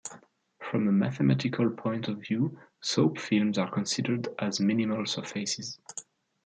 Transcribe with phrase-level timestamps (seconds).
[0.57, 5.77] From a mathematical point of view, soap films are considered as minimal surfaces.